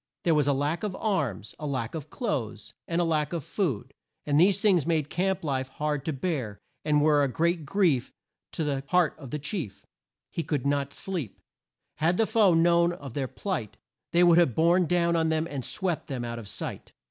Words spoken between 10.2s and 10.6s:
He